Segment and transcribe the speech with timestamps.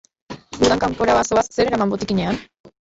[0.63, 2.47] Udan kanpora bazoaz, zer eraman botikinean?